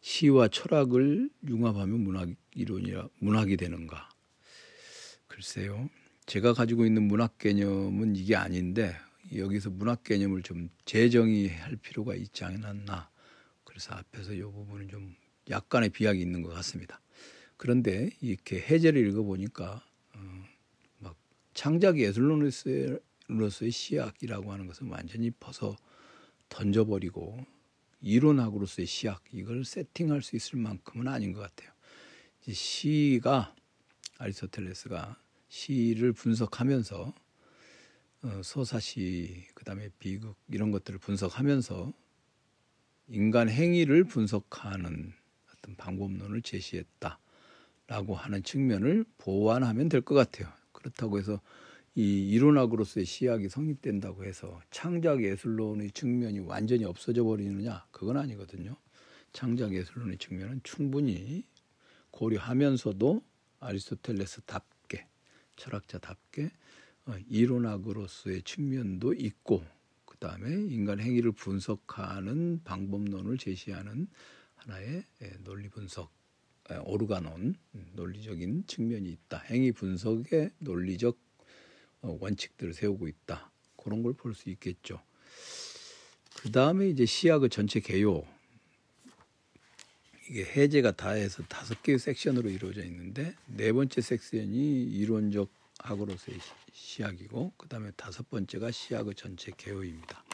시와 0.00 0.46
철학을 0.46 1.30
융합하면 1.48 1.98
문학 2.00 2.28
이론이라 2.54 3.08
문학이 3.18 3.56
되는가? 3.56 4.08
글쎄요. 5.26 5.90
제가 6.26 6.52
가지고 6.52 6.86
있는 6.86 7.02
문학 7.02 7.38
개념은 7.38 8.14
이게 8.14 8.36
아닌데 8.36 8.94
여기서 9.34 9.70
문학 9.70 10.04
개념을 10.04 10.42
좀 10.42 10.70
재정의할 10.84 11.76
필요가 11.76 12.14
있지 12.14 12.44
않았나. 12.44 13.10
그래서 13.64 13.94
앞에서 13.94 14.32
이 14.32 14.42
부분은 14.42 14.88
좀 14.88 15.16
약간의 15.50 15.90
비약이 15.90 16.20
있는 16.20 16.42
것 16.42 16.50
같습니다. 16.54 17.00
그런데 17.56 18.10
이렇게 18.20 18.60
해제를 18.60 19.06
읽어보니까 19.08 19.84
창작 21.56 21.98
예술로서의 21.98 23.00
시약이라고 23.72 24.52
하는 24.52 24.66
것은 24.66 24.88
완전히 24.88 25.30
벗어 25.30 25.74
던져버리고 26.50 27.44
이론학으로서의 28.02 28.86
시약 28.86 29.24
이걸 29.32 29.64
세팅할 29.64 30.20
수 30.20 30.36
있을 30.36 30.58
만큼은 30.58 31.08
아닌 31.08 31.32
것 31.32 31.40
같아요. 31.40 31.72
시가 32.46 33.54
아리스토텔레스가 34.18 35.18
시를 35.48 36.12
분석하면서 36.12 37.14
어, 38.22 38.42
소사시 38.44 39.46
그다음에 39.54 39.88
비극 39.98 40.36
이런 40.48 40.70
것들을 40.70 40.98
분석하면서 40.98 41.92
인간 43.08 43.48
행위를 43.48 44.04
분석하는 44.04 45.14
어떤 45.54 45.76
방법론을 45.76 46.42
제시했다라고 46.42 48.14
하는 48.14 48.42
측면을 48.42 49.06
보완하면 49.16 49.88
될 49.88 50.02
것 50.02 50.14
같아요. 50.14 50.52
그렇다고 50.86 51.18
해서 51.18 51.40
이 51.94 52.28
이론학으로서의 52.28 53.06
시학이 53.06 53.48
성립된다고 53.48 54.24
해서 54.24 54.60
창작 54.70 55.22
예술론의 55.22 55.92
측면이 55.92 56.40
완전히 56.40 56.84
없어져 56.84 57.24
버리느냐 57.24 57.86
그건 57.90 58.18
아니거든요. 58.18 58.76
창작 59.32 59.74
예술론의 59.74 60.18
측면은 60.18 60.60
충분히 60.62 61.44
고려하면서도 62.10 63.22
아리스토텔레스답게 63.60 65.06
철학자답게 65.56 66.50
어, 67.06 67.14
이론학으로서의 67.28 68.42
측면도 68.42 69.14
있고 69.14 69.64
그 70.04 70.18
다음에 70.18 70.50
인간 70.50 71.00
행위를 71.00 71.32
분석하는 71.32 72.62
방법론을 72.64 73.38
제시하는 73.38 74.08
하나의 74.56 75.04
예, 75.22 75.30
논리 75.44 75.68
분석 75.68 76.15
오르가논 76.84 77.54
논리적인 77.94 78.66
측면이 78.66 79.10
있다. 79.10 79.38
행위 79.50 79.72
분석의 79.72 80.50
논리적 80.58 81.18
어, 82.02 82.18
원칙들을 82.20 82.74
세우고 82.74 83.08
있다. 83.08 83.50
그런 83.76 84.02
걸 84.02 84.14
볼 84.14 84.34
수 84.34 84.50
있겠죠. 84.50 85.00
그 86.36 86.50
다음에 86.50 86.88
이제 86.88 87.06
시학의 87.06 87.50
전체 87.50 87.80
개요. 87.80 88.24
이게 90.28 90.44
해제가 90.44 90.92
다해서 90.92 91.42
다섯 91.44 91.82
개의 91.82 91.98
섹션으로 91.98 92.50
이루어져 92.50 92.84
있는데 92.84 93.34
네 93.46 93.72
번째 93.72 94.00
섹션이 94.00 94.84
이론적 94.84 95.48
학으로서의 95.78 96.38
시학이고 96.72 97.52
그 97.56 97.68
다음에 97.68 97.90
다섯 97.96 98.28
번째가 98.28 98.70
시학의 98.72 99.14
전체 99.14 99.52
개요입니다. 99.56 100.24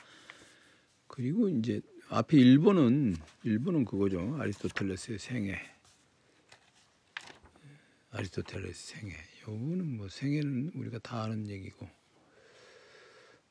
그리고 1.09 1.49
이제 1.49 1.83
앞에 2.09 2.37
1번은 2.39 3.17
1번은 3.45 3.85
그거죠. 3.87 4.37
아리스토텔레스의 4.41 5.19
생애 5.19 5.61
아리스토텔레스 8.13 8.95
생애. 8.95 9.15
요거는 9.43 9.97
뭐 9.97 10.09
생애는 10.09 10.73
우리가 10.75 10.99
다 10.99 11.23
아는 11.23 11.49
얘기고. 11.49 11.89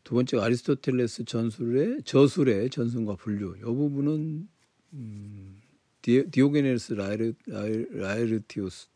두 0.04 0.16
번째 0.16 0.40
아리스토텔레스 0.40 1.26
전술의 1.26 2.04
저술의 2.04 2.70
전승과 2.70 3.16
분류. 3.16 3.60
요 3.60 3.76
부분은 3.76 4.48
음, 4.94 5.62
디오게네스 6.02 6.94
라이르, 6.94 7.34
라이르티우스 7.46 8.88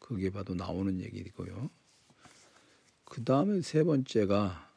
거기에 0.00 0.30
봐도 0.30 0.54
나오는 0.54 1.00
얘기고요. 1.00 1.70
그 3.04 3.24
다음에 3.24 3.60
세 3.60 3.82
번째가 3.84 4.72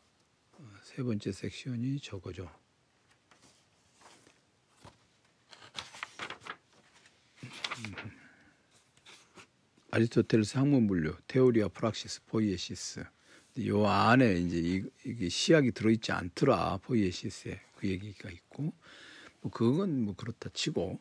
세 0.84 1.04
번째 1.04 1.32
섹션이 1.32 2.00
저거죠. 2.00 2.50
아리스토텔레스 9.98 10.60
학문 10.60 10.86
분류, 10.86 11.16
테오리아 11.26 11.70
프락시스, 11.70 12.22
포이에시스. 12.28 13.04
요 13.66 13.88
안에 13.88 14.36
이제 14.36 14.88
이게 15.04 15.28
시약이 15.28 15.72
들어있지 15.72 16.12
않더라 16.12 16.78
포이에시스에. 16.84 17.60
그 17.76 17.88
얘기가 17.88 18.30
있고. 18.30 18.76
뭐 19.42 19.52
그건 19.52 20.04
뭐 20.04 20.14
그렇다 20.16 20.50
치고 20.54 21.00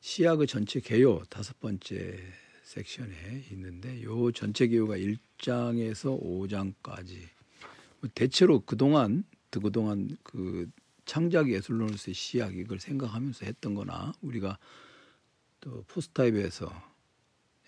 시약의 0.00 0.46
전체 0.46 0.80
개요 0.80 1.22
다섯 1.28 1.60
번째 1.60 2.18
섹션에 2.62 3.44
있는데 3.50 4.02
요 4.02 4.32
전체 4.32 4.66
개요가 4.66 4.96
1장에서 4.96 6.18
5장까지. 6.18 7.18
뭐 8.00 8.08
대체로 8.14 8.60
그동안 8.60 9.24
그동안 9.50 10.16
그 10.22 10.70
창작 11.04 11.50
예술론으로서의 11.50 12.14
시약 12.14 12.56
이걸 12.56 12.80
생각하면서 12.80 13.44
했던 13.44 13.74
거나 13.74 14.14
우리가 14.22 14.58
또 15.60 15.84
포스타입에서 15.88 16.72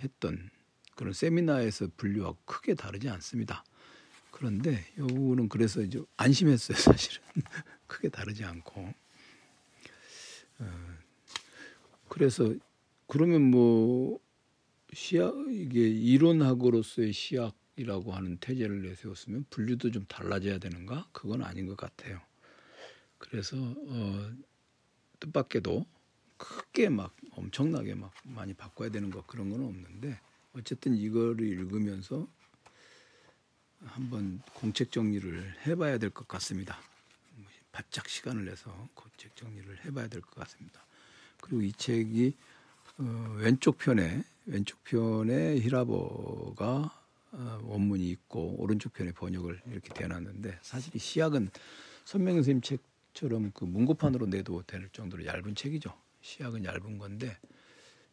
했던 0.02 0.48
그런 1.00 1.14
세미나에서 1.14 1.88
분류하고 1.96 2.36
크게 2.44 2.74
다르지 2.74 3.08
않습니다. 3.08 3.64
그런데 4.30 4.84
요거는 4.98 5.48
그래서 5.48 5.80
이제 5.80 5.98
안심했어요, 6.18 6.76
사실은. 6.76 7.24
크게 7.86 8.10
다르지 8.10 8.44
않고. 8.44 8.92
어, 10.58 10.98
그래서 12.06 12.54
그러면 13.06 13.50
뭐 13.50 14.20
시약 14.92 15.36
이게 15.48 15.88
이론학으로서의 15.88 17.14
시약이라고 17.14 18.12
하는 18.12 18.36
태제를 18.36 18.82
내세웠으면 18.82 19.46
분류도 19.48 19.92
좀 19.92 20.04
달라져야 20.04 20.58
되는가? 20.58 21.08
그건 21.12 21.42
아닌 21.42 21.66
것 21.66 21.78
같아요. 21.78 22.20
그래서 23.16 23.56
어, 23.56 24.30
뜻밖에도 25.18 25.86
크게 26.36 26.90
막 26.90 27.16
엄청나게 27.30 27.94
막 27.94 28.12
많이 28.22 28.52
바꿔야 28.52 28.90
되는 28.90 29.08
것 29.08 29.26
그런 29.26 29.48
건 29.48 29.62
없는데 29.62 30.20
어쨌든 30.52 30.94
이거를 30.96 31.46
읽으면서 31.46 32.26
한번 33.84 34.42
공책 34.54 34.92
정리를 34.92 35.66
해봐야 35.66 35.98
될 35.98 36.10
것 36.10 36.26
같습니다. 36.28 36.78
바짝 37.72 38.08
시간을 38.08 38.44
내서 38.44 38.88
공책 38.94 39.36
정리를 39.36 39.84
해봐야 39.84 40.08
될 40.08 40.20
것 40.20 40.34
같습니다. 40.34 40.84
그리고 41.40 41.62
이 41.62 41.72
책이 41.72 42.36
어, 42.98 43.34
왼쪽 43.38 43.78
편에 43.78 44.22
왼쪽 44.46 44.82
편에 44.84 45.58
히라버가 45.60 47.00
어, 47.32 47.60
원문이 47.62 48.10
있고 48.10 48.56
오른쪽 48.58 48.92
편에 48.92 49.12
번역을 49.12 49.62
이렇게 49.70 49.94
대놨는데 49.94 50.58
사실 50.62 50.94
이 50.94 50.98
시약은 50.98 51.50
선명 52.04 52.34
선생님 52.34 52.60
책처럼 52.62 53.52
그 53.54 53.64
문고판으로 53.64 54.26
내도 54.26 54.62
될 54.66 54.88
정도로 54.92 55.24
얇은 55.24 55.54
책이죠. 55.54 55.96
시학은 56.22 56.64
얇은 56.64 56.98
건데 56.98 57.38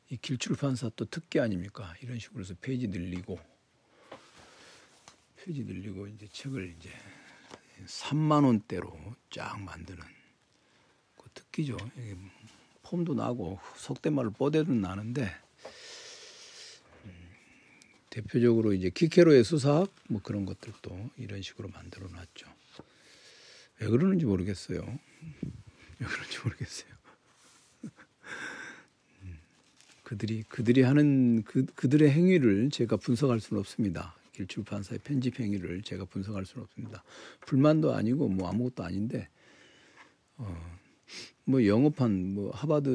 이 0.10 0.18
길출판사 0.18 0.92
또 0.96 1.06
특기 1.06 1.40
아닙니까? 1.40 1.94
이런 2.02 2.18
식으로 2.18 2.42
해서 2.42 2.54
페이지 2.62 2.88
늘리고 2.88 3.40
페이지 5.36 5.64
늘리고 5.64 6.08
이제 6.08 6.28
책을 6.32 6.76
이제 6.78 6.90
3만 7.86 8.46
원대로 8.46 8.98
쫙 9.30 9.60
만드는 9.60 10.02
그 11.18 11.30
특기죠. 11.34 11.78
폼도 12.84 13.16
나고 13.16 13.60
속된 13.76 14.14
말로 14.14 14.32
뽀대도 14.32 14.74
나는데 14.74 15.30
음, 17.06 17.30
대표적으로 18.10 18.74
이제 18.74 18.90
키케로의 18.90 19.44
수사학 19.44 19.94
뭐 20.08 20.22
그런 20.22 20.46
것들도 20.46 21.12
이런 21.18 21.42
식으로 21.42 21.68
만들어 21.70 22.08
놨죠. 22.08 22.48
왜 23.80 23.88
그러는지 23.88 24.26
모르겠어요. 24.26 24.80
왜 26.00 26.08
그런지 26.08 26.40
모르겠어요. 26.40 26.97
그들이 30.08 30.44
그들이 30.48 30.84
하는 30.84 31.44
그 31.44 31.66
그들의 31.66 32.10
행위를 32.10 32.70
제가 32.72 32.96
분석할 32.96 33.42
수는 33.42 33.60
없습니다. 33.60 34.16
길출판사의 34.32 35.00
편집 35.04 35.38
행위를 35.38 35.82
제가 35.82 36.06
분석할 36.06 36.46
수는 36.46 36.64
없습니다. 36.64 37.04
불만도 37.42 37.94
아니고 37.94 38.30
뭐 38.30 38.48
아무것도 38.48 38.86
아닌데 38.86 39.28
어, 40.38 40.56
뭐 41.44 41.66
영어판 41.66 42.36
뭐 42.36 42.52
하바드 42.52 42.88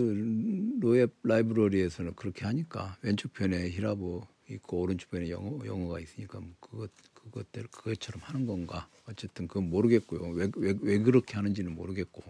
로에 0.81 1.07
라이브러리에서는 1.23 2.15
그렇게 2.15 2.47
하니까 2.47 2.97
왼쪽 3.03 3.35
편에 3.35 3.69
히라보 3.69 4.27
있고 4.49 4.81
오른쪽 4.81 5.11
편에 5.11 5.29
영어 5.29 5.59
영어가 5.67 6.01
있으니까 6.01 6.41
뭐 6.41 6.49
그것 6.61 6.91
그것대로 7.13 7.69
그것처럼 7.71 8.23
하는 8.25 8.47
건가 8.47 8.89
어쨌든 9.05 9.49
그건 9.49 9.69
모르겠고요. 9.69 10.31
왜 10.31 10.49
왜 10.57 10.79
왜 10.81 10.99
그렇게 10.99 11.35
하는지는 11.35 11.75
모르겠고 11.75 12.23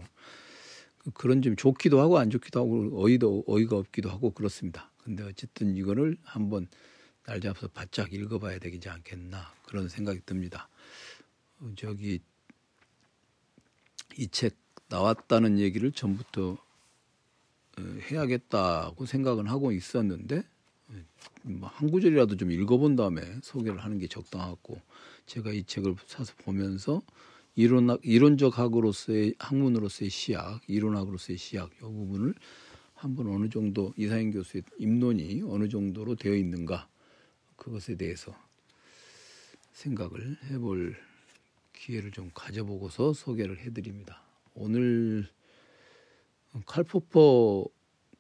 그런 1.15 1.43
점 1.43 1.57
좋기도 1.57 2.01
하고 2.01 2.19
안 2.19 2.31
좋기도 2.31 2.61
하고 2.61 3.03
어이도 3.05 3.45
어이가 3.47 3.77
없기도 3.77 4.11
하고 4.11 4.31
그렇습니다. 4.31 4.91
근데 4.99 5.25
어쨌든 5.25 5.77
이거를 5.77 6.17
한번 6.23 6.69
날 7.25 7.41
잡아서 7.41 7.69
바짝 7.69 8.13
읽어봐야 8.13 8.59
되지 8.59 8.89
않겠나 8.89 9.53
그런 9.67 9.89
생각이 9.89 10.21
듭니다. 10.27 10.69
어, 11.61 11.73
저기 11.77 12.21
이 14.17 14.29
책 14.29 14.57
나왔다는 14.89 15.59
얘기를 15.59 15.91
전부터 15.91 16.53
어, 16.53 17.83
해야겠다고 18.11 19.07
생각은 19.07 19.47
하고 19.49 19.73
있었는데 19.73 20.45
어, 20.89 20.95
뭐한 21.45 21.91
구절이라도 21.91 22.37
좀 22.37 22.51
읽어본 22.53 22.97
다음에 22.97 23.23
소개를 23.43 23.83
하는 23.83 23.99
게 23.99 24.07
적당하고 24.07 24.81
제가 25.27 25.53
이 25.53 25.65
책을 25.65 25.97
사서 26.07 26.35
보면서 26.45 27.03
이론 27.55 27.99
이론적 28.03 28.59
학으로서의 28.59 29.35
학문으로서의 29.39 30.11
시약, 30.11 30.63
이론학으로서의 30.69 31.37
시약 31.37 31.71
이 31.75 31.81
부분을 31.81 32.35
한번 32.95 33.27
어느 33.27 33.49
정도 33.49 33.93
이사인 33.97 34.31
교수의 34.31 34.63
입론이 34.79 35.43
어느 35.45 35.69
정도로 35.69 36.15
되어 36.15 36.35
있는가 36.35 36.89
그것에 37.57 37.97
대해서 37.97 38.35
생각을 39.73 40.39
해볼 40.51 40.97
기회를 41.73 42.11
좀 42.13 42.31
가져보고서 42.33 43.13
소개를 43.13 43.59
해드립니다. 43.59 44.23
오늘 44.55 45.29
칼포퍼 46.67 47.67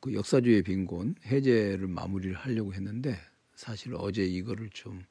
그 0.00 0.14
역사주의 0.14 0.62
빈곤 0.62 1.14
해제를 1.24 1.86
마무리를 1.86 2.34
하려고 2.34 2.74
했는데 2.74 3.16
사실 3.54 3.94
어제 3.94 4.24
이거를 4.24 4.68
좀 4.70 5.04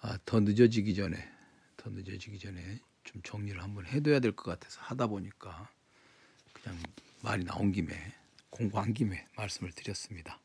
아, 0.00 0.18
더 0.24 0.40
늦어지기 0.40 0.94
전에 0.94 1.16
더 1.76 1.88
늦어지기 1.90 2.38
전에 2.38 2.80
좀 3.04 3.22
정리를 3.22 3.60
한번 3.62 3.86
해둬야 3.86 4.20
될 4.20 4.32
것 4.32 4.44
같아서 4.44 4.80
하다 4.82 5.06
보니까 5.08 5.68
그냥 6.52 6.78
말이 7.22 7.44
나온 7.44 7.72
김에 7.72 7.94
공부한 8.50 8.92
김에 8.94 9.26
말씀을 9.36 9.72
드렸습니다. 9.72 10.41